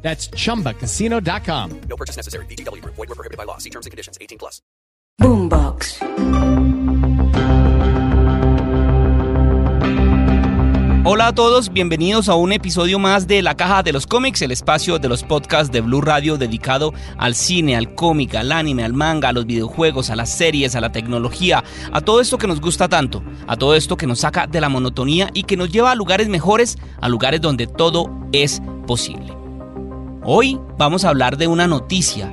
That's 0.00 0.30
chumbacasino.com. 0.30 1.80
No 1.88 1.96
purchase 1.96 2.16
necessary. 2.16 2.46
BGW. 2.46 2.82
Void 2.84 2.96
were 2.96 3.14
prohibited 3.14 3.36
by 3.36 3.44
law. 3.44 3.58
See 3.58 3.70
terms 3.70 3.84
and 3.84 3.90
conditions. 3.90 4.16
18 4.20 4.38
plus. 4.38 4.62
Boombox. 5.20 5.98
Hola 11.10 11.28
a 11.28 11.34
todos, 11.34 11.72
bienvenidos 11.72 12.28
a 12.28 12.34
un 12.34 12.52
episodio 12.52 12.98
más 12.98 13.26
de 13.26 13.40
La 13.40 13.56
Caja 13.56 13.82
de 13.82 13.94
los 13.94 14.06
Cómics, 14.06 14.42
el 14.42 14.50
espacio 14.50 14.98
de 14.98 15.08
los 15.08 15.24
podcasts 15.24 15.72
de 15.72 15.80
Blue 15.80 16.02
Radio 16.02 16.36
dedicado 16.36 16.92
al 17.16 17.34
cine, 17.34 17.76
al 17.76 17.94
cómic, 17.94 18.34
al 18.34 18.52
anime, 18.52 18.84
al 18.84 18.92
manga, 18.92 19.30
a 19.30 19.32
los 19.32 19.46
videojuegos, 19.46 20.10
a 20.10 20.16
las 20.16 20.30
series, 20.30 20.76
a 20.76 20.82
la 20.82 20.92
tecnología, 20.92 21.64
a 21.92 22.02
todo 22.02 22.20
esto 22.20 22.36
que 22.36 22.46
nos 22.46 22.60
gusta 22.60 22.90
tanto, 22.90 23.22
a 23.46 23.56
todo 23.56 23.74
esto 23.74 23.96
que 23.96 24.06
nos 24.06 24.20
saca 24.20 24.46
de 24.46 24.60
la 24.60 24.68
monotonía 24.68 25.30
y 25.32 25.44
que 25.44 25.56
nos 25.56 25.70
lleva 25.70 25.92
a 25.92 25.94
lugares 25.94 26.28
mejores, 26.28 26.76
a 27.00 27.08
lugares 27.08 27.40
donde 27.40 27.66
todo 27.66 28.10
es 28.32 28.60
posible. 28.86 29.37
Hoy 30.30 30.60
vamos 30.76 31.06
a 31.06 31.08
hablar 31.08 31.38
de 31.38 31.46
una 31.46 31.66
noticia, 31.66 32.30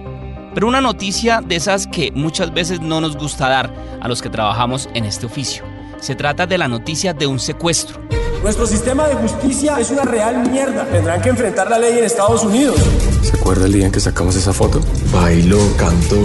pero 0.54 0.68
una 0.68 0.82
noticia 0.82 1.40
de 1.40 1.56
esas 1.56 1.88
que 1.88 2.12
muchas 2.12 2.54
veces 2.54 2.82
no 2.82 3.00
nos 3.00 3.16
gusta 3.16 3.48
dar 3.48 3.74
a 4.02 4.10
los 4.10 4.22
que 4.22 4.30
trabajamos 4.30 4.90
en 4.94 5.06
este 5.06 5.28
oficio. 5.28 5.64
Se 6.02 6.14
trata 6.14 6.46
de 6.46 6.58
la 6.58 6.68
noticia 6.68 7.14
de 7.14 7.26
un 7.26 7.40
secuestro. 7.40 8.02
Nuestro 8.44 8.68
sistema 8.68 9.08
de 9.08 9.16
justicia 9.16 9.80
es 9.80 9.92
una 9.92 10.04
real 10.04 10.46
mierda. 10.52 10.84
Tendrán 10.88 11.22
que 11.22 11.30
enfrentar 11.30 11.70
la 11.70 11.80
ley 11.80 11.98
en 11.98 12.04
Estados 12.04 12.44
Unidos. 12.44 12.76
¿Se 13.22 13.38
acuerda 13.38 13.66
el 13.66 13.72
día 13.72 13.86
en 13.86 13.94
que 13.94 14.02
sacamos 14.02 14.36
esa 14.36 14.52
foto? 14.52 14.82
Bailó, 15.14 15.62
cantó. 15.78 16.18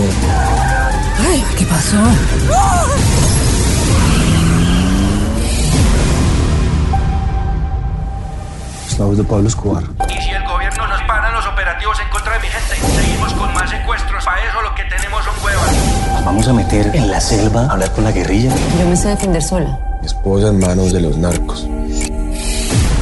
Ay, 1.20 1.44
¿qué 1.56 1.66
pasó? 1.66 1.98
Es 8.88 8.98
la 8.98 9.04
voz 9.04 9.16
de 9.16 9.22
Pablo 9.22 9.46
Escobar. 9.46 9.84
Operativos 11.90 12.00
en 12.00 12.08
contra 12.10 12.32
de 12.34 12.40
mi 12.40 12.48
gente, 12.48 13.02
seguimos 13.02 13.32
con 13.34 13.52
más 13.52 13.70
secuestros. 13.70 14.24
Para 14.24 14.48
eso 14.48 14.62
lo 14.62 14.74
que 14.74 14.84
tenemos 14.84 15.24
son 15.24 15.44
huevas. 15.44 15.72
Nos 16.12 16.24
vamos 16.24 16.48
a 16.48 16.52
meter 16.52 16.90
en 16.94 17.10
la 17.10 17.20
selva 17.20 17.62
a 17.62 17.72
hablar 17.72 17.92
con 17.92 18.04
la 18.04 18.12
guerrilla. 18.12 18.54
Yo 18.78 18.88
me 18.88 18.96
sé 18.96 19.08
defender 19.08 19.42
sola. 19.42 19.78
Mi 20.00 20.06
esposa 20.06 20.48
en 20.48 20.58
manos 20.58 20.92
de 20.92 21.00
los 21.00 21.16
narcos. 21.16 21.66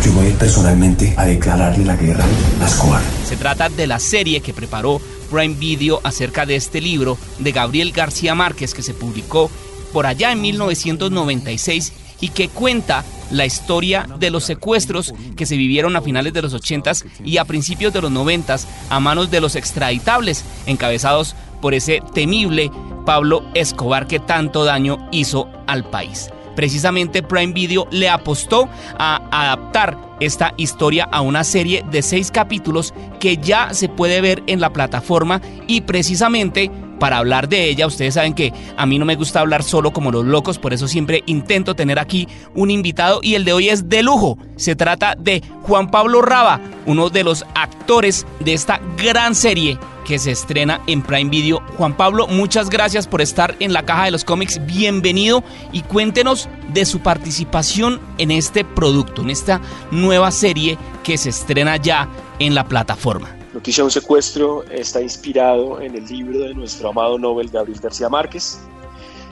Yo 0.04 0.12
voy 0.12 0.32
personalmente 0.32 1.14
a 1.16 1.26
declararle 1.26 1.84
la 1.84 1.96
guerra 1.96 2.24
a 2.62 2.66
Escobar. 2.66 3.02
Se 3.26 3.36
trata 3.36 3.68
de 3.68 3.86
la 3.86 3.98
serie 3.98 4.40
que 4.40 4.54
preparó 4.54 5.00
Prime 5.30 5.54
Video 5.54 6.00
acerca 6.04 6.46
de 6.46 6.56
este 6.56 6.80
libro 6.80 7.18
de 7.38 7.52
Gabriel 7.52 7.92
García 7.92 8.34
Márquez 8.34 8.72
que 8.74 8.82
se 8.82 8.94
publicó 8.94 9.50
por 9.92 10.06
allá 10.06 10.32
en 10.32 10.40
1996 10.40 11.92
y 12.20 12.28
que 12.28 12.48
cuenta 12.48 13.04
la 13.30 13.46
historia 13.46 14.06
de 14.18 14.30
los 14.30 14.44
secuestros 14.44 15.12
que 15.36 15.46
se 15.46 15.56
vivieron 15.56 15.96
a 15.96 16.02
finales 16.02 16.32
de 16.32 16.42
los 16.42 16.54
80s 16.54 17.04
y 17.24 17.38
a 17.38 17.44
principios 17.44 17.92
de 17.92 18.00
los 18.00 18.10
90s 18.10 18.64
a 18.90 19.00
manos 19.00 19.30
de 19.30 19.40
los 19.40 19.56
extraditables 19.56 20.44
encabezados 20.66 21.36
por 21.60 21.74
ese 21.74 22.02
temible 22.14 22.70
Pablo 23.04 23.44
Escobar 23.54 24.06
que 24.06 24.20
tanto 24.20 24.64
daño 24.64 25.08
hizo 25.12 25.48
al 25.66 25.88
país. 25.88 26.30
Precisamente 26.56 27.22
Prime 27.22 27.52
Video 27.52 27.86
le 27.90 28.08
apostó 28.08 28.68
a 28.98 29.22
adaptar 29.30 29.96
esta 30.20 30.54
historia 30.56 31.04
a 31.04 31.20
una 31.20 31.44
serie 31.44 31.84
de 31.90 32.02
seis 32.02 32.32
capítulos 32.32 32.92
que 33.20 33.36
ya 33.36 33.72
se 33.74 33.88
puede 33.88 34.20
ver 34.20 34.42
en 34.48 34.60
la 34.60 34.72
plataforma 34.72 35.40
y 35.68 35.82
precisamente 35.82 36.70
para 36.98 37.18
hablar 37.18 37.48
de 37.48 37.68
ella, 37.68 37.86
ustedes 37.86 38.14
saben 38.14 38.34
que 38.34 38.52
a 38.76 38.86
mí 38.86 38.98
no 38.98 39.04
me 39.04 39.16
gusta 39.16 39.40
hablar 39.40 39.62
solo 39.62 39.92
como 39.92 40.10
los 40.10 40.24
locos, 40.24 40.58
por 40.58 40.72
eso 40.72 40.88
siempre 40.88 41.22
intento 41.26 41.74
tener 41.74 41.98
aquí 41.98 42.28
un 42.54 42.70
invitado 42.70 43.20
y 43.22 43.34
el 43.34 43.44
de 43.44 43.52
hoy 43.52 43.68
es 43.68 43.88
de 43.88 44.02
lujo. 44.02 44.38
Se 44.56 44.76
trata 44.76 45.14
de 45.18 45.42
Juan 45.62 45.90
Pablo 45.90 46.22
Raba, 46.22 46.60
uno 46.86 47.10
de 47.10 47.24
los 47.24 47.44
actores 47.54 48.26
de 48.40 48.54
esta 48.54 48.80
gran 48.96 49.34
serie 49.34 49.78
que 50.04 50.18
se 50.18 50.30
estrena 50.30 50.80
en 50.86 51.02
Prime 51.02 51.30
Video. 51.30 51.62
Juan 51.76 51.94
Pablo, 51.94 52.26
muchas 52.26 52.70
gracias 52.70 53.06
por 53.06 53.20
estar 53.20 53.54
en 53.60 53.74
la 53.74 53.84
caja 53.84 54.06
de 54.06 54.10
los 54.10 54.24
cómics. 54.24 54.58
Bienvenido 54.66 55.44
y 55.70 55.82
cuéntenos 55.82 56.48
de 56.72 56.86
su 56.86 57.00
participación 57.00 58.00
en 58.16 58.30
este 58.30 58.64
producto, 58.64 59.20
en 59.20 59.30
esta 59.30 59.60
nueva 59.90 60.30
serie 60.30 60.78
que 61.04 61.18
se 61.18 61.28
estrena 61.28 61.76
ya 61.76 62.08
en 62.38 62.54
la 62.54 62.64
plataforma. 62.64 63.37
Noticia 63.52 63.82
de 63.82 63.86
un 63.86 63.90
secuestro 63.90 64.62
está 64.64 65.00
inspirado 65.00 65.80
en 65.80 65.94
el 65.94 66.04
libro 66.04 66.40
de 66.40 66.54
nuestro 66.54 66.90
amado 66.90 67.18
Nobel 67.18 67.48
Gabriel 67.48 67.80
García 67.80 68.10
Márquez. 68.10 68.58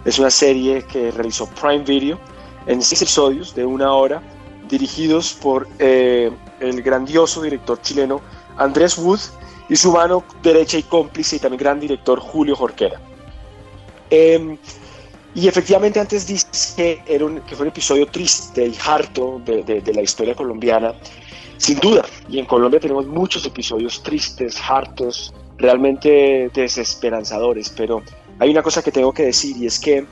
Es 0.06 0.18
una 0.18 0.30
serie 0.30 0.82
que 0.84 1.10
realizó 1.10 1.46
Prime 1.50 1.84
Video 1.84 2.18
en 2.66 2.80
seis 2.80 3.02
episodios 3.02 3.54
de 3.54 3.66
una 3.66 3.92
hora, 3.92 4.22
dirigidos 4.70 5.34
por 5.34 5.68
eh, 5.78 6.30
el 6.60 6.82
grandioso 6.82 7.42
director 7.42 7.78
chileno 7.82 8.22
Andrés 8.56 8.96
Wood 8.96 9.20
y 9.68 9.76
su 9.76 9.92
mano 9.92 10.24
derecha 10.42 10.78
y 10.78 10.82
cómplice 10.84 11.36
y 11.36 11.38
también 11.38 11.60
gran 11.60 11.78
director 11.78 12.18
Julio 12.18 12.56
Jorquera. 12.56 12.98
Eh, 14.08 14.56
y 15.34 15.46
efectivamente 15.46 16.00
antes 16.00 16.26
dije 16.26 16.46
que, 16.74 17.02
que 17.46 17.54
fue 17.54 17.64
un 17.64 17.68
episodio 17.68 18.06
triste 18.06 18.66
y 18.66 18.74
harto 18.86 19.42
de 19.44 19.92
la 19.94 20.00
historia 20.00 20.34
colombiana, 20.34 20.94
sin 21.58 21.78
duda, 21.78 22.04
y 22.28 22.38
en 22.38 22.46
Colombia 22.46 22.80
tenemos 22.80 23.06
muchos 23.06 23.44
episodios 23.46 24.02
tristes, 24.02 24.56
hartos, 24.68 25.32
realmente 25.58 26.50
desesperanzadores, 26.52 27.72
pero 27.76 28.02
hay 28.38 28.50
una 28.50 28.62
cosa 28.62 28.82
que 28.82 28.92
tengo 28.92 29.12
que 29.12 29.24
decir 29.24 29.56
y 29.56 29.66
es 29.66 29.78
que 29.78 30.04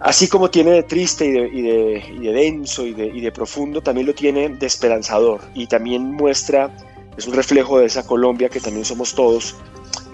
así 0.00 0.28
como 0.28 0.50
tiene 0.50 0.72
de 0.72 0.82
triste 0.82 1.26
y 1.26 1.30
de, 1.30 1.48
y 1.48 1.62
de, 1.62 2.04
y 2.16 2.18
de 2.18 2.32
denso 2.32 2.86
y 2.86 2.92
de, 2.92 3.32
profundo, 3.32 3.82
también 3.82 4.06
lo 4.06 4.14
tiene 4.14 4.48
de 4.48 4.66
esperanzador 4.66 5.40
y 5.54 5.66
también 5.66 6.12
muestra, 6.12 6.70
es 7.16 7.26
un 7.26 7.34
reflejo 7.34 7.78
de 7.78 7.86
esa 7.86 8.06
Colombia 8.06 8.48
que 8.48 8.60
también 8.60 8.84
somos 8.84 9.14
todos, 9.14 9.56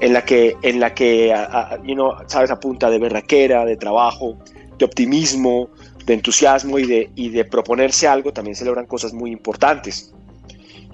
en 0.00 0.12
la 0.12 0.24
que, 0.24 0.56
en 0.62 0.80
la 0.80 0.94
que 0.94 1.32
a, 1.32 1.44
a, 1.44 1.82
you 1.82 1.94
know, 1.94 2.12
sabes, 2.26 2.50
a 2.50 2.60
punta 2.60 2.90
de 2.90 2.98
berraquera, 2.98 3.64
de 3.64 3.76
trabajo, 3.76 4.36
de 4.78 4.84
optimismo, 4.84 5.70
de 6.06 6.14
entusiasmo 6.14 6.78
y 6.78 6.86
de, 6.86 7.10
y 7.14 7.30
de 7.30 7.44
proponerse 7.44 8.06
algo, 8.06 8.32
también 8.32 8.56
se 8.56 8.64
logran 8.64 8.86
cosas 8.86 9.12
muy 9.12 9.30
importantes. 9.30 10.12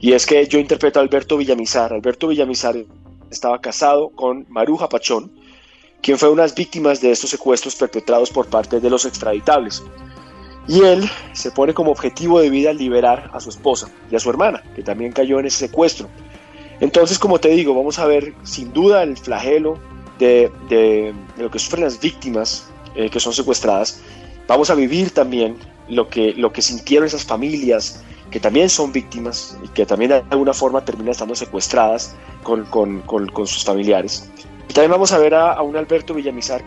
Y 0.01 0.13
es 0.13 0.27
que 0.27 0.47
yo 0.47 0.59
interpreto 0.59 1.01
a 1.01 1.03
Alberto 1.03 1.37
Villamizar. 1.37 1.93
Alberto 1.93 2.29
Villamizar 2.29 2.77
estaba 3.31 3.61
casado 3.61 4.11
con 4.11 4.47
Maruja 4.49 4.89
Pachón, 4.89 5.33
quien 6.01 6.19
fue 6.19 6.29
una 6.29 6.43
de 6.43 6.49
las 6.49 6.55
víctimas 6.55 7.01
de 7.01 7.11
estos 7.11 7.31
secuestros 7.31 7.75
perpetrados 7.75 8.31
por 8.31 8.47
parte 8.47 8.81
de 8.81 8.91
los 8.91 9.05
extraditables. 9.05 9.83
Y 10.69 10.83
él 10.83 11.11
se 11.33 11.51
pone 11.51 11.75
como 11.75 11.91
objetivo 11.91 12.41
de 12.41 12.51
vida 12.51 12.73
liberar 12.73 13.31
a 13.33 13.41
su 13.41 13.49
esposa 13.51 13.91
y 14.11 14.15
a 14.15 14.21
su 14.21 14.31
hermana, 14.31 14.63
que 14.77 14.83
también 14.83 15.13
cayó 15.13 15.41
en 15.41 15.47
ese 15.47 15.67
secuestro. 15.67 16.09
Entonces, 16.81 17.19
como 17.19 17.41
te 17.41 17.49
digo, 17.49 17.75
vamos 17.75 17.99
a 17.99 18.07
ver 18.07 18.35
sin 18.45 18.73
duda 18.73 19.03
el 19.03 19.17
flagelo 19.17 19.79
de, 20.19 21.13
lo 21.37 21.51
que 21.51 21.59
sufren 21.59 21.85
las 21.85 21.99
víctimas 21.99 22.69
eh, 22.95 23.11
que 23.11 23.19
son 23.19 23.33
secuestradas. 23.33 24.01
Vamos 24.47 24.71
a 24.71 24.75
vivir 24.75 25.11
también 25.11 25.57
lo 25.89 26.09
que 26.09 26.63
sintieron 26.63 27.07
esas 27.07 27.25
familias 27.25 28.05
que 28.31 28.41
también 28.41 28.69
son 28.69 28.93
víctimas 28.93 29.59
y 29.63 29.69
que 29.69 29.87
también 29.87 30.11
de 30.11 30.25
alguna 30.31 30.53
forma 30.53 30.85
terminan 30.85 31.13
estando 31.13 31.35
secuestradas 31.35 32.17
con, 32.43 32.65
con, 32.67 33.01
con, 33.03 33.47
sus 33.47 33.65
familiares. 33.65 34.31
Y 34.69 34.73
también 34.73 34.91
vamos 34.91 35.13
a 35.13 35.19
ver 35.19 35.35
a, 35.35 35.53
a, 35.53 35.63
un 35.63 35.77
Alberto 35.77 36.15
Villamizar, 36.15 36.63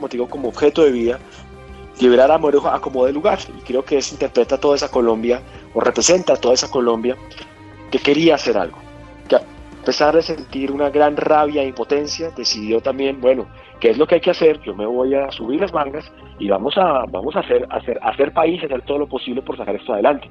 como 0.00 0.28
como 0.28 0.48
objeto 0.48 0.82
de 0.82 0.92
vida, 0.92 1.18
liberar 2.00 2.30
a 2.30 2.38
Morejo 2.38 2.68
a 2.68 2.80
como 2.80 3.04
de 3.04 3.12
lugar. 3.12 3.38
Y 3.58 3.60
creo 3.62 3.84
que 3.84 3.98
eso 3.98 4.14
interpreta 4.14 4.58
toda 4.58 4.76
esa 4.76 4.90
Colombia, 4.90 5.42
o 5.74 5.80
representa 5.80 6.36
toda 6.36 6.54
esa 6.54 6.70
Colombia 6.70 7.16
que 7.90 7.98
quería 7.98 8.36
hacer 8.36 8.56
algo. 8.56 8.78
Que 9.28 9.36
a 9.36 9.42
pesar 9.84 10.14
de 10.14 10.22
sentir 10.22 10.70
una 10.70 10.90
gran 10.90 11.16
rabia 11.16 11.62
e 11.62 11.68
impotencia, 11.68 12.30
decidió 12.30 12.80
también, 12.80 13.20
bueno, 13.20 13.46
¿qué 13.80 13.90
es 13.90 13.98
lo 13.98 14.06
que 14.06 14.16
hay 14.16 14.20
que 14.20 14.30
hacer? 14.30 14.60
Yo 14.62 14.74
me 14.74 14.86
voy 14.86 15.14
a 15.14 15.30
subir 15.32 15.60
las 15.60 15.72
mangas 15.72 16.10
y 16.38 16.48
vamos 16.48 16.76
a, 16.78 17.04
vamos 17.10 17.36
a 17.36 17.40
hacer, 17.40 17.66
hacer, 17.70 17.98
hacer 18.02 18.32
país, 18.32 18.62
hacer 18.62 18.82
todo 18.82 18.98
lo 18.98 19.08
posible 19.08 19.42
por 19.42 19.56
sacar 19.56 19.74
esto 19.74 19.92
adelante. 19.92 20.28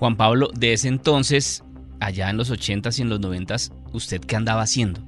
Juan 0.00 0.16
Pablo, 0.16 0.48
de 0.54 0.72
ese 0.72 0.88
entonces, 0.88 1.62
allá 2.00 2.30
en 2.30 2.36
los 2.38 2.50
80s 2.50 2.98
y 2.98 3.02
en 3.02 3.10
los 3.10 3.20
90s, 3.20 3.70
¿usted 3.92 4.20
qué 4.22 4.34
andaba 4.34 4.62
haciendo? 4.62 5.00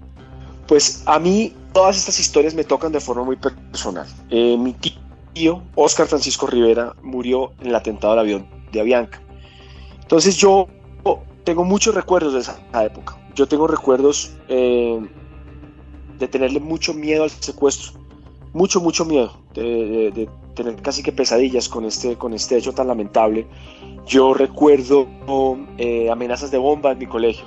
Pues 0.68 1.02
a 1.06 1.18
mí 1.18 1.52
todas 1.72 1.96
estas 1.96 2.20
historias 2.20 2.54
me 2.54 2.62
tocan 2.62 2.92
de 2.92 3.00
forma 3.00 3.24
muy 3.24 3.36
personal. 3.36 4.06
Eh, 4.30 4.56
mi 4.58 4.76
tío, 5.32 5.62
Oscar 5.74 6.06
Francisco 6.06 6.46
Rivera, 6.46 6.94
murió 7.02 7.52
en 7.60 7.68
el 7.68 7.74
atentado 7.74 8.12
al 8.12 8.18
avión 8.20 8.46
de 8.70 8.80
Avianca. 8.80 9.20
Entonces 10.02 10.36
yo 10.36 10.68
tengo 11.44 11.64
muchos 11.64 11.94
recuerdos 11.94 12.34
de 12.34 12.40
esa 12.40 12.60
época. 12.84 13.18
Yo 13.34 13.48
tengo 13.48 13.66
recuerdos 13.66 14.32
eh, 14.48 15.00
de 16.18 16.28
tenerle 16.28 16.60
mucho 16.60 16.92
miedo 16.92 17.24
al 17.24 17.30
secuestro, 17.30 17.98
mucho, 18.52 18.80
mucho 18.80 19.06
miedo, 19.06 19.42
de, 19.54 20.10
de- 20.14 20.28
tener 20.54 20.76
casi 20.82 21.02
que 21.02 21.12
pesadillas 21.12 21.66
con 21.66 21.86
este, 21.86 22.16
con 22.18 22.34
este 22.34 22.58
hecho 22.58 22.74
tan 22.74 22.86
lamentable. 22.86 23.46
Yo 24.06 24.34
recuerdo 24.34 25.08
eh, 25.78 26.10
amenazas 26.10 26.50
de 26.50 26.58
bomba 26.58 26.92
en 26.92 26.98
mi 26.98 27.06
colegio, 27.06 27.46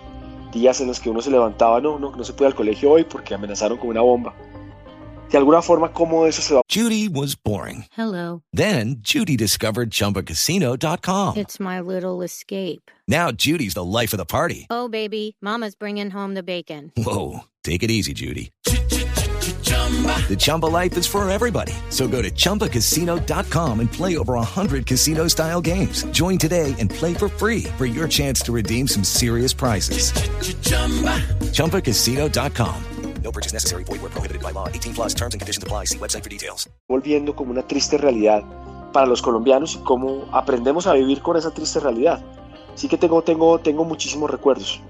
días 0.54 0.80
en 0.82 0.88
los 0.88 1.00
que 1.00 1.10
uno 1.10 1.22
se 1.22 1.30
levantaba, 1.30 1.82
no, 1.82 2.00
no, 2.00 2.16
no 2.16 2.24
se 2.24 2.34
puede 2.34 2.48
al 2.48 2.56
colegio 2.56 2.92
hoy 2.92 3.04
porque 3.04 3.34
amenazaron 3.34 3.78
con 3.78 3.90
una 3.90 4.02
bomba. 4.02 4.34
De 5.32 5.38
alguna 5.38 5.62
forma, 5.62 5.92
¿cómo 5.92 6.26
eso 6.28 6.42
se 6.42 6.54
va 6.54 6.62
Judy 6.72 7.08
was 7.08 7.36
boring. 7.36 7.86
Hello. 7.98 8.42
Then 8.54 8.98
Judy 9.02 9.36
discovered 9.36 9.90
ChumbaCasino.com. 9.92 11.36
It's 11.38 11.60
my 11.60 11.80
little 11.82 12.22
escape. 12.22 12.90
Now 13.08 13.32
Judy's 13.32 13.74
the 13.74 13.84
life 13.84 14.14
of 14.14 14.18
the 14.18 14.26
party. 14.26 14.68
Oh, 14.70 14.88
baby, 14.88 15.36
Mama's 15.42 15.76
bringing 15.76 16.12
home 16.12 16.36
the 16.36 16.44
bacon. 16.44 16.92
Whoa, 16.96 17.42
take 17.64 17.84
it 17.84 17.92
easy, 17.92 18.14
Judy. 18.14 18.52
The 20.28 20.36
Chumba 20.36 20.66
life 20.66 20.98
is 20.98 21.06
for 21.06 21.30
everybody. 21.30 21.74
So 21.90 22.08
go 22.08 22.22
to 22.22 22.32
ChumbaCasino.com 22.32 23.80
and 23.80 23.92
play 23.92 24.18
over 24.18 24.34
100 24.34 24.88
casino 24.88 25.28
style 25.30 25.62
games. 25.62 26.04
Join 26.06 26.38
today 26.38 26.74
and 26.80 26.90
play 26.90 27.14
for 27.14 27.30
free 27.30 27.66
for 27.78 27.86
your 27.86 28.08
chance 28.08 28.42
to 28.42 28.52
redeem 28.52 28.88
some 28.88 29.04
serious 29.04 29.54
prizes. 29.54 30.12
ChumbaCasino.com. 31.54 32.84
No 33.24 33.32
purchase 33.32 33.54
necessary. 33.54 33.84
Void 33.84 34.02
where 34.02 34.12
prohibited 34.12 34.42
by 34.42 34.52
law. 34.52 34.68
18 34.68 34.94
plus 34.94 35.14
terms 35.14 35.34
and 35.34 35.42
conditions 35.42 35.64
apply. 35.64 35.86
See 35.86 35.98
website 35.98 36.24
for 36.24 36.30
details. 36.30 36.70
volviendo 36.88 37.36
como 37.36 37.52
una 37.52 37.64
triste 37.64 37.98
realidad 37.98 38.44
para 38.94 39.08
los 39.08 39.22
colombianos 39.22 39.76
y 39.76 39.84
cómo 39.84 40.26
aprendemos 40.32 40.88
a 40.88 40.94
vivir 40.94 41.22
con 41.22 41.36
esa 41.36 41.52
triste 41.52 41.80
realidad? 41.80 42.24
Así 42.74 42.88
que 42.88 42.98
tengo, 42.98 43.22
tengo, 43.22 43.60
tengo 43.60 43.84
muchísimos 43.84 44.30
recuerdos. 44.30 44.82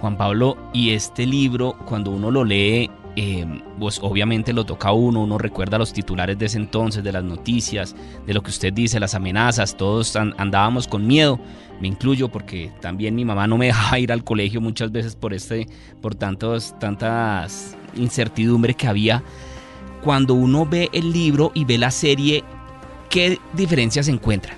Juan 0.00 0.16
Pablo, 0.16 0.56
y 0.72 0.94
este 0.94 1.26
libro, 1.26 1.76
cuando 1.86 2.10
uno 2.10 2.30
lo 2.30 2.44
lee, 2.44 2.90
eh, 3.16 3.46
pues 3.78 3.98
obviamente 4.02 4.52
lo 4.52 4.64
toca 4.64 4.88
a 4.88 4.92
uno, 4.92 5.22
uno 5.22 5.38
recuerda 5.38 5.78
los 5.78 5.92
titulares 5.92 6.38
de 6.38 6.46
ese 6.46 6.58
entonces, 6.58 7.04
de 7.04 7.12
las 7.12 7.24
noticias, 7.24 7.94
de 8.26 8.34
lo 8.34 8.42
que 8.42 8.50
usted 8.50 8.72
dice, 8.72 8.98
las 9.00 9.14
amenazas, 9.14 9.76
todos 9.76 10.16
an- 10.16 10.34
andábamos 10.38 10.88
con 10.88 11.06
miedo, 11.06 11.38
me 11.80 11.88
incluyo 11.88 12.28
porque 12.28 12.70
también 12.80 13.14
mi 13.14 13.24
mamá 13.24 13.46
no 13.46 13.58
me 13.58 13.66
dejaba 13.72 13.98
ir 13.98 14.12
al 14.12 14.24
colegio 14.24 14.60
muchas 14.60 14.92
veces 14.92 15.14
por 15.16 15.34
este, 15.34 15.66
por 16.00 16.14
tantos, 16.14 16.74
tantas 16.78 17.76
incertidumbre 17.94 18.74
que 18.74 18.86
había. 18.86 19.22
Cuando 20.02 20.34
uno 20.34 20.66
ve 20.66 20.88
el 20.92 21.12
libro 21.12 21.52
y 21.54 21.64
ve 21.64 21.78
la 21.78 21.90
serie, 21.90 22.42
¿qué 23.10 23.38
diferencias 23.52 24.08
encuentra? 24.08 24.56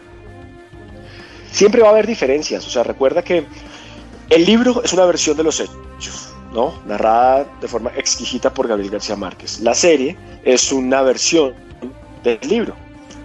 Siempre 1.51 1.83
va 1.83 1.89
a 1.89 1.91
haber 1.91 2.07
diferencias, 2.07 2.67
o 2.67 2.71
sea, 2.71 2.83
recuerda 2.83 3.23
que 3.23 3.45
el 4.31 4.45
libro 4.45 4.83
es 4.83 4.93
una 4.93 5.05
versión 5.05 5.37
de 5.37 5.45
los 5.45 5.61
hechos, 5.61 5.77
¿no? 6.55 6.73
Narrada 6.87 7.47
de 7.61 7.69
forma 7.69 7.91
exquisita 7.97 8.55
por 8.55 8.69
Gabriel 8.69 8.93
García 8.93 9.17
Márquez. 9.17 9.61
La 9.61 9.75
serie 9.75 10.17
es 10.45 10.73
una 10.73 11.03
versión 11.03 11.55
del 12.23 12.39
libro. 12.49 12.75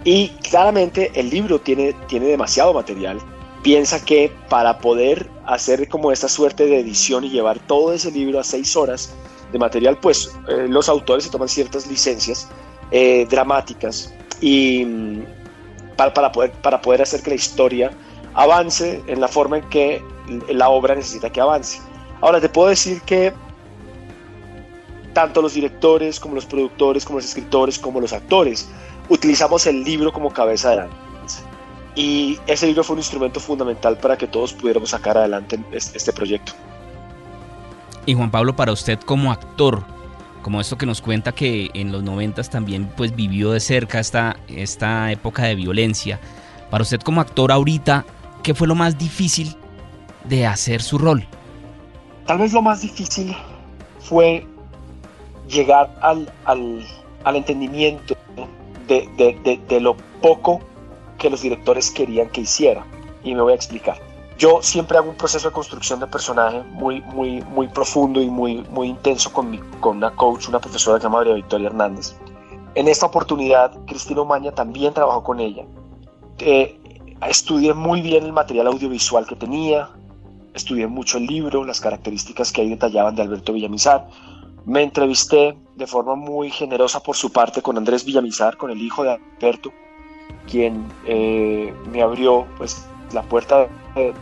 Y 0.04 0.28
claramente 0.50 1.12
el 1.14 1.30
libro 1.30 1.60
tiene, 1.60 1.94
tiene 2.08 2.26
demasiado 2.26 2.74
material. 2.74 3.18
Piensa 3.62 4.04
que 4.04 4.32
para 4.48 4.78
poder 4.78 5.28
hacer 5.46 5.88
como 5.88 6.10
esta 6.10 6.28
suerte 6.28 6.66
de 6.66 6.80
edición 6.80 7.24
y 7.24 7.30
llevar 7.30 7.58
todo 7.60 7.92
ese 7.92 8.10
libro 8.10 8.40
a 8.40 8.44
seis 8.44 8.74
horas 8.76 9.14
de 9.52 9.58
material, 9.58 9.98
pues 9.98 10.32
eh, 10.48 10.66
los 10.68 10.88
autores 10.88 11.24
se 11.24 11.30
toman 11.30 11.48
ciertas 11.48 11.86
licencias 11.86 12.48
eh, 12.90 13.26
dramáticas 13.30 14.12
y 14.40 14.84
mm, 14.84 15.24
para, 15.96 16.12
para, 16.14 16.32
poder, 16.32 16.52
para 16.62 16.80
poder 16.80 17.02
hacer 17.02 17.22
que 17.22 17.30
la 17.30 17.36
historia 17.36 17.90
avance 18.34 19.02
en 19.06 19.20
la 19.20 19.28
forma 19.28 19.58
en 19.58 19.68
que 19.68 20.02
la 20.48 20.68
obra 20.70 20.94
necesita 20.94 21.30
que 21.30 21.40
avance. 21.40 21.80
Ahora 22.20 22.40
te 22.40 22.48
puedo 22.48 22.68
decir 22.68 23.00
que 23.02 23.32
tanto 25.12 25.42
los 25.42 25.54
directores 25.54 26.20
como 26.20 26.34
los 26.34 26.46
productores, 26.46 27.04
como 27.04 27.18
los 27.18 27.26
escritores, 27.26 27.78
como 27.78 28.00
los 28.00 28.12
actores, 28.12 28.68
utilizamos 29.08 29.66
el 29.66 29.82
libro 29.82 30.12
como 30.12 30.30
cabeza 30.30 30.70
de 30.70 30.76
lanza. 30.76 31.42
Y 31.94 32.38
ese 32.46 32.66
libro 32.66 32.84
fue 32.84 32.94
un 32.94 33.00
instrumento 33.00 33.40
fundamental 33.40 33.96
para 33.98 34.16
que 34.16 34.26
todos 34.26 34.52
pudiéramos 34.52 34.90
sacar 34.90 35.18
adelante 35.18 35.58
este, 35.72 35.98
este 35.98 36.12
proyecto. 36.12 36.52
Y 38.06 38.14
Juan 38.14 38.30
Pablo, 38.30 38.54
para 38.54 38.72
usted 38.72 38.98
como 39.00 39.32
actor, 39.32 39.82
como 40.42 40.60
esto 40.60 40.78
que 40.78 40.86
nos 40.86 41.00
cuenta 41.00 41.32
que 41.32 41.70
en 41.74 41.92
los 41.92 42.02
noventas 42.02 42.48
también 42.48 42.90
pues 42.96 43.14
vivió 43.14 43.50
de 43.52 43.60
cerca 43.60 43.98
esta, 43.98 44.36
esta 44.48 45.10
época 45.10 45.44
de 45.44 45.54
violencia, 45.54 46.20
para 46.70 46.82
usted 46.82 47.00
como 47.00 47.20
actor 47.20 47.50
ahorita, 47.52 48.04
¿qué 48.42 48.54
fue 48.54 48.68
lo 48.68 48.74
más 48.74 48.96
difícil 48.96 49.56
de 50.24 50.46
hacer 50.46 50.82
su 50.82 50.98
rol? 50.98 51.26
Tal 52.30 52.38
vez 52.38 52.52
lo 52.52 52.62
más 52.62 52.80
difícil 52.80 53.36
fue 53.98 54.46
llegar 55.48 55.92
al, 56.00 56.32
al, 56.44 56.86
al 57.24 57.34
entendimiento 57.34 58.14
de, 58.86 59.08
de, 59.16 59.60
de, 59.66 59.80
lo 59.80 59.96
poco 60.22 60.60
que 61.18 61.28
los 61.28 61.42
directores 61.42 61.90
querían 61.90 62.28
que 62.28 62.42
hiciera. 62.42 62.86
Y 63.24 63.34
me 63.34 63.42
voy 63.42 63.50
a 63.50 63.56
explicar. 63.56 63.98
Yo 64.38 64.62
siempre 64.62 64.96
hago 64.96 65.10
un 65.10 65.16
proceso 65.16 65.48
de 65.48 65.52
construcción 65.52 65.98
de 65.98 66.06
personaje 66.06 66.62
muy, 66.70 67.00
muy, 67.00 67.42
muy 67.46 67.66
profundo 67.66 68.22
y 68.22 68.30
muy, 68.30 68.62
muy 68.70 68.90
intenso 68.90 69.32
con, 69.32 69.50
mi, 69.50 69.58
con 69.80 69.96
una 69.96 70.12
coach, 70.12 70.46
una 70.46 70.60
profesora 70.60 70.98
que 70.98 71.00
se 71.00 71.06
llama 71.08 71.18
María 71.18 71.34
Victoria 71.34 71.66
Hernández. 71.66 72.14
En 72.76 72.86
esta 72.86 73.06
oportunidad, 73.06 73.76
Cristina 73.86 74.20
Omaña 74.20 74.52
también 74.52 74.94
trabajó 74.94 75.24
con 75.24 75.40
ella. 75.40 75.64
Eh, 76.38 76.78
estudié 77.28 77.74
muy 77.74 78.00
bien 78.02 78.22
el 78.22 78.32
material 78.32 78.68
audiovisual 78.68 79.26
que 79.26 79.34
tenía, 79.34 79.90
estudié 80.54 80.86
mucho 80.86 81.18
el 81.18 81.26
libro, 81.26 81.64
las 81.64 81.80
características 81.80 82.52
que 82.52 82.62
ahí 82.62 82.70
detallaban 82.70 83.14
de 83.14 83.22
Alberto 83.22 83.52
Villamizar. 83.52 84.06
Me 84.66 84.82
entrevisté 84.82 85.56
de 85.76 85.86
forma 85.86 86.14
muy 86.14 86.50
generosa 86.50 87.02
por 87.02 87.16
su 87.16 87.32
parte 87.32 87.62
con 87.62 87.76
Andrés 87.76 88.04
Villamizar, 88.04 88.56
con 88.56 88.70
el 88.70 88.80
hijo 88.80 89.04
de 89.04 89.18
Alberto, 89.38 89.72
quien 90.46 90.84
eh, 91.06 91.72
me 91.90 92.02
abrió 92.02 92.46
pues, 92.58 92.86
la 93.12 93.22
puerta 93.22 93.66
de, 93.94 94.12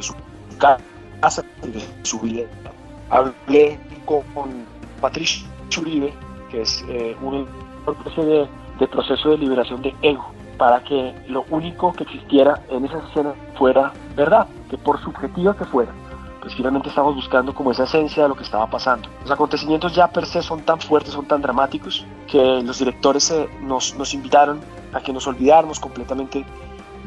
su 0.00 0.14
casa, 0.58 1.44
de 1.62 1.82
su 2.02 2.18
vida. 2.20 2.46
Hablé 3.10 3.78
con, 4.04 4.22
con 4.34 4.50
Patricio 5.00 5.46
Uribe, 5.80 6.12
que 6.50 6.62
es 6.62 6.84
eh, 6.88 7.16
especie 7.92 8.24
de, 8.24 8.48
de 8.78 8.88
proceso 8.88 9.30
de 9.30 9.38
liberación 9.38 9.82
de 9.82 9.94
ego, 10.02 10.26
para 10.58 10.82
que 10.82 11.14
lo 11.28 11.44
único 11.50 11.92
que 11.92 12.04
existiera 12.04 12.62
en 12.70 12.84
esa 12.84 12.98
escena 13.08 13.34
fuera 13.56 13.92
verdad, 14.16 14.46
por 14.78 15.02
subjetiva 15.02 15.56
que 15.56 15.64
fuera. 15.64 15.92
Pues 16.40 16.54
finalmente 16.54 16.90
estamos 16.90 17.14
buscando 17.14 17.54
como 17.54 17.70
esa 17.70 17.84
esencia 17.84 18.24
de 18.24 18.28
lo 18.28 18.34
que 18.34 18.42
estaba 18.42 18.68
pasando. 18.68 19.08
Los 19.22 19.30
acontecimientos 19.30 19.94
ya 19.94 20.08
per 20.08 20.26
se 20.26 20.42
son 20.42 20.60
tan 20.60 20.78
fuertes, 20.78 21.14
son 21.14 21.26
tan 21.26 21.40
dramáticos, 21.40 22.04
que 22.30 22.62
los 22.62 22.78
directores 22.78 23.30
eh, 23.30 23.48
nos, 23.62 23.94
nos 23.96 24.12
invitaron 24.12 24.60
a 24.92 25.00
que 25.00 25.12
nos 25.12 25.26
olvidáramos 25.26 25.80
completamente 25.80 26.44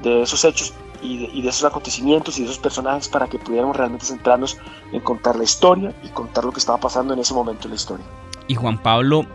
de 0.02 0.24
esos 0.24 0.44
hechos 0.44 0.74
y 1.02 1.20
de, 1.20 1.26
y 1.34 1.42
de, 1.44 1.50
esos 1.50 1.64
acontecimientos 1.64 2.38
y 2.38 2.42
de 2.42 2.48
esos 2.48 2.58
personajes 2.58 3.08
para 3.08 3.28
que 3.28 3.38
pudiéramos 3.38 3.76
realmente 3.76 4.06
centrarnos 4.06 4.58
en 4.92 5.02
contar 5.02 5.36
la 5.36 5.44
historia 5.44 5.94
y 6.04 6.08
contar 6.10 6.44
lo 6.44 6.52
que 6.52 6.60
estaba 6.60 6.80
pasando 6.80 7.14
en 7.14 7.20
ese 7.20 7.36
momento 7.36 7.66
en 7.66 7.72
la 7.72 7.76
historia. 7.76 8.06
Y 8.48 8.56
Juan 8.56 8.82
Pablo, 8.82 9.26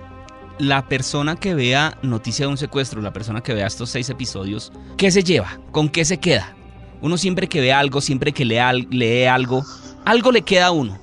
la 0.58 0.86
persona 0.88 1.36
que 1.36 1.54
vea 1.54 1.96
Noticia 2.02 2.46
de 2.46 2.52
un 2.52 2.58
secuestro, 2.58 3.00
la 3.02 3.12
persona 3.12 3.42
que 3.42 3.54
vea 3.54 3.66
estos 3.66 3.90
seis 3.90 4.08
episodios, 4.10 4.72
¿qué 4.96 5.10
se 5.10 5.22
lleva? 5.22 5.58
¿Con 5.70 5.88
qué 5.88 6.04
se 6.04 6.18
queda? 6.18 6.56
Uno 7.02 7.18
siempre 7.18 7.48
que 7.48 7.60
ve 7.60 7.72
algo, 7.72 8.00
siempre 8.00 8.32
que 8.32 8.44
lee, 8.44 8.86
lee 8.90 9.26
algo, 9.26 9.64
algo 10.04 10.32
le 10.32 10.42
queda 10.42 10.66
a 10.66 10.70
uno. 10.70 10.96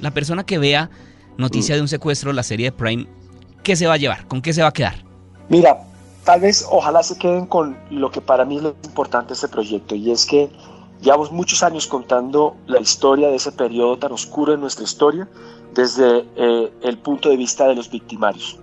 La 0.00 0.10
persona 0.10 0.44
que 0.44 0.58
vea 0.58 0.90
Noticia 1.36 1.74
de 1.74 1.80
un 1.80 1.88
secuestro, 1.88 2.32
la 2.32 2.44
serie 2.44 2.66
de 2.66 2.72
Prime, 2.72 3.06
¿qué 3.64 3.74
se 3.74 3.86
va 3.86 3.94
a 3.94 3.96
llevar? 3.96 4.26
¿Con 4.28 4.40
qué 4.40 4.52
se 4.52 4.62
va 4.62 4.68
a 4.68 4.72
quedar? 4.72 4.94
Mira, 5.48 5.84
tal 6.22 6.40
vez 6.40 6.64
ojalá 6.70 7.02
se 7.02 7.18
queden 7.18 7.46
con 7.46 7.76
lo 7.90 8.10
que 8.10 8.20
para 8.20 8.44
mí 8.44 8.58
es 8.58 8.62
lo 8.62 8.76
importante 8.84 9.28
de 9.28 9.34
este 9.34 9.48
proyecto 9.48 9.96
y 9.96 10.12
es 10.12 10.26
que 10.26 10.48
llevamos 11.00 11.32
muchos 11.32 11.64
años 11.64 11.88
contando 11.88 12.56
la 12.66 12.80
historia 12.80 13.28
de 13.28 13.36
ese 13.36 13.50
periodo 13.50 13.98
tan 13.98 14.12
oscuro 14.12 14.54
en 14.54 14.60
nuestra 14.60 14.84
historia 14.84 15.28
desde 15.74 16.24
eh, 16.36 16.72
el 16.82 16.98
punto 16.98 17.30
de 17.30 17.36
vista 17.36 17.66
de 17.66 17.74
los 17.74 17.90
victimarios 17.90 18.58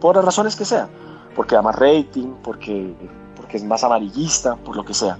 por 0.00 0.16
las 0.16 0.24
razones 0.24 0.56
que 0.56 0.64
sea, 0.64 0.88
porque 1.36 1.54
da 1.54 1.60
más 1.60 1.76
rating, 1.76 2.32
porque, 2.42 2.94
porque 3.36 3.58
es 3.58 3.64
más 3.64 3.84
amarillista, 3.84 4.56
por 4.56 4.74
lo 4.74 4.86
que 4.86 4.94
sea. 4.94 5.18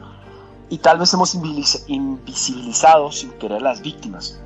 Y 0.71 0.79
tal 0.79 0.99
vez 0.99 1.13
hemos 1.13 1.35
invisibilizado 1.35 3.11
sin 3.11 3.33
querer 3.33 3.59
a 3.59 3.61
las 3.61 3.83
víctimas. 3.83 4.41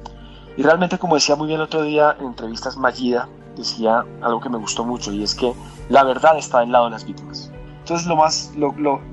Y 0.57 0.63
realmente, 0.63 0.99
como 0.99 1.17
decía 1.17 1.37
muy 1.37 1.47
bien 1.47 1.61
el 1.61 1.67
otro 1.67 1.83
día 1.83 2.17
en 2.19 2.27
entrevistas 2.27 2.77
Magida, 2.79 3.29
decía 3.57 4.05
algo 4.23 4.41
que 4.41 4.49
me 4.49 4.57
gustó 4.59 4.85
mucho 4.85 5.13
y 5.13 5.23
es 5.23 5.35
que 5.35 5.53
la 5.91 6.03
verdad 6.03 6.39
está 6.39 6.61
del 6.61 6.73
lado 6.73 6.87
de 6.87 6.93
las 6.93 7.05
víctimas. 7.05 7.51
Entonces, 7.81 8.07
lo 8.07 8.17
más, 8.17 8.53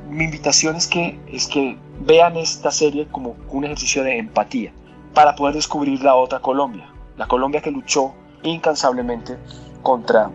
mi 0.10 0.24
invitación 0.24 0.78
es 0.78 0.88
que, 0.88 1.20
es 1.28 1.48
que 1.48 1.78
vean 2.00 2.38
esta 2.38 2.72
serie 2.72 3.08
como 3.12 3.36
un 3.50 3.66
ejercicio 3.66 4.04
de 4.04 4.18
empatía 4.18 4.72
para 5.14 5.36
poder 5.36 5.56
descubrir 5.56 6.02
la 6.02 6.16
otra 6.16 6.40
Colombia, 6.40 6.90
la 7.18 7.28
Colombia 7.28 7.62
que 7.62 7.72
luchó 7.72 8.14
incansablemente 8.44 9.38
contra 9.84 10.32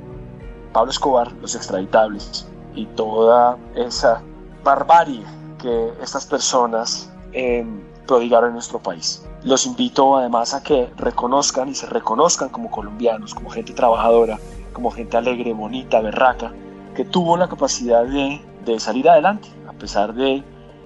Pablo 0.75 0.90
Escobar, 0.90 1.33
los 1.40 1.54
extraditables 1.54 2.47
y 2.75 2.85
toda 2.85 3.56
esa 3.75 4.21
barbarie 4.62 5.25
estas 6.02 6.26
personas 6.26 7.11
eh, 7.32 7.64
prodigaron 8.06 8.50
en 8.50 8.54
nuestro 8.54 8.78
país. 8.78 9.25
Los 9.42 9.66
invito 9.66 10.16
además 10.16 10.54
a 10.54 10.62
que 10.62 10.90
reconozcan 10.96 11.68
y 11.68 11.75
se 11.75 11.87
reconozcan 11.87 12.49
como 12.49 12.70
colombianos, 12.70 13.35
como 13.35 13.50
gente 13.50 13.73
trabajadora, 13.73 14.38
como 14.73 14.90
gente 14.90 15.16
alegre, 15.16 15.52
bonita, 15.52 16.00
berraca, 16.00 16.52
que 16.94 17.04
tuvo 17.04 17.37
la 17.37 17.49
capacidad 17.49 18.04
de 18.04 18.80
salir 18.80 19.08
adelante 19.08 19.49
a 19.68 19.73
pesar 19.73 20.14
de 20.14 20.42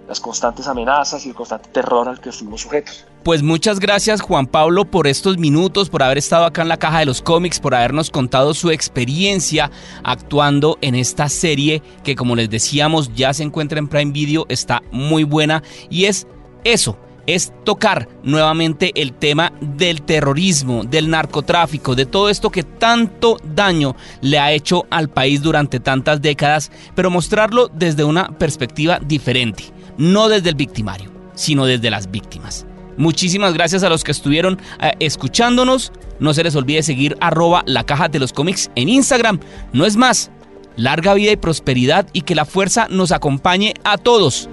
las 0.09 0.21
constantes 0.21 0.67
amenazas 0.67 1.25
y 1.25 1.29
el 1.31 1.35
constante 1.35 1.69
terror 1.71 2.09
al 2.09 2.21
que 2.21 2.31
estuvimos 2.31 2.63
sujetos. 2.63 3.05
Pues 3.23 3.43
muchas 3.43 3.81
gracias 3.81 4.21
Juan 4.21 4.47
Pablo 4.47 4.85
por 4.85 5.07
estos 5.07 5.39
minutos, 5.39 5.91
por 5.91 6.03
haber 6.03 6.19
estado 6.19 6.45
acá 6.45 6.63
en 6.63 6.69
la 6.69 6.79
caja 6.79 7.01
de 7.01 7.07
los 7.07 7.23
cómics, 7.23 7.61
por 7.61 7.75
habernos 7.75 8.11
contado 8.11 8.55
su 8.55 8.71
experiencia 8.71 9.71
actuando 10.03 10.79
en 10.81 10.95
esta 10.95 11.29
serie 11.29 11.83
que 12.03 12.17
como 12.17 12.35
les 12.35 12.49
decíamos 12.49 13.15
ya 13.15 13.35
se 13.35 13.43
encuentra 13.43 13.79
en 13.79 13.89
Prime 13.89 14.13
Video, 14.13 14.47
está 14.49 14.83
muy 14.91 15.25
buena 15.25 15.63
y 15.91 16.07
es 16.07 16.27
eso, 16.65 16.97
es 17.27 17.53
tocar 17.65 18.09
nuevamente 18.23 18.93
el 19.01 19.13
tema 19.13 19.53
del 19.61 20.03
terrorismo, 20.03 20.85
del 20.85 21.11
narcotráfico, 21.11 21.95
de 21.95 22.07
todo 22.07 22.29
esto 22.29 22.51
que 22.51 22.63
tanto 22.63 23.37
daño 23.45 23.95
le 24.21 24.39
ha 24.39 24.53
hecho 24.53 24.87
al 24.91 25.09
país 25.09 25.43
durante 25.43 25.79
tantas 25.79 26.21
décadas, 26.21 26.73
pero 26.95 27.11
mostrarlo 27.11 27.69
desde 27.69 28.05
una 28.05 28.37
perspectiva 28.39 28.99
diferente 28.99 29.65
no 30.01 30.29
desde 30.29 30.49
el 30.49 30.55
victimario, 30.57 31.11
sino 31.35 31.67
desde 31.67 31.91
las 31.91 32.11
víctimas. 32.11 32.67
Muchísimas 32.97 33.55
gracias 33.55 33.83
a 33.83 33.89
los 33.89 34.03
que 34.03 34.11
estuvieron 34.11 34.59
eh, 34.81 34.93
escuchándonos. 34.99 35.93
No 36.19 36.35
se 36.35 36.43
les 36.43 36.57
olvide 36.57 36.83
seguir 36.83 37.17
arroba 37.21 37.63
la 37.67 37.85
caja 37.85 38.09
de 38.09 38.19
los 38.19 38.33
cómics 38.33 38.71
en 38.75 38.89
Instagram. 38.89 39.41
No 39.73 39.87
es 39.87 39.97
más, 39.97 40.31
larga 40.77 41.15
vida 41.15 41.33
y 41.33 41.37
prosperidad 41.37 42.07
y 42.13 42.23
que 42.23 42.35
la 42.35 42.47
fuerza 42.47 42.89
nos 42.91 43.13
acompañe 43.13 43.75
a 43.85 43.99
todos. 43.99 44.49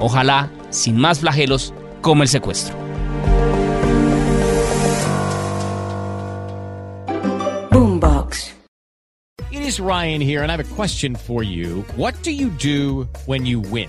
Ojalá 0.00 0.50
sin 0.70 0.96
más 0.96 1.20
flagelos 1.20 1.72
como 2.00 2.22
el 2.22 2.28
secuestro. 2.28 2.74
Boombox. 7.70 8.54
It 9.50 9.60
is 9.60 9.80
Ryan 9.80 10.20
here, 10.20 10.42
and 10.42 10.50
I 10.50 10.56
have 10.56 10.64
a 10.64 10.74
question 10.74 11.14
for 11.14 11.42
you. 11.42 11.84
What 11.96 12.14
do 12.22 12.30
you 12.30 12.48
do 12.48 13.06
when 13.26 13.44
you 13.44 13.60
win? 13.60 13.88